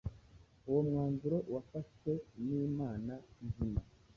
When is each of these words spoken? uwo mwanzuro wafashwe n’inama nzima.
uwo 0.67 0.79
mwanzuro 0.87 1.37
wafashwe 1.53 2.11
n’inama 2.43 3.15
nzima. 3.45 3.79